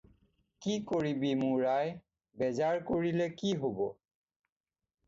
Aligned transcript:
কি 0.65 0.73
কৰিবি 0.91 1.33
মোৰ 1.43 1.67
আই? 1.75 1.93
বেজাৰ 2.43 2.83
কৰিলে 2.91 3.31
কি 3.45 3.57
হ'ব? 3.67 3.87